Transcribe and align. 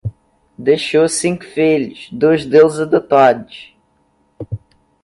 Deixou 0.57 1.07
cinco 1.07 1.43
filhos, 1.45 2.09
dois 2.11 2.43
deles 2.43 2.79
adotados 2.79 3.71